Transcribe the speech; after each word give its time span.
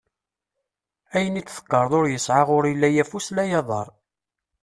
Ayen 1.15 1.39
i 1.41 1.41
d-teqqareḍ 1.43 1.93
ur 1.99 2.05
yesɛi 2.09 2.43
ɣur-i 2.47 2.73
la 2.75 2.89
afus 3.01 3.27
la 3.35 3.43
aḍar. 3.59 3.87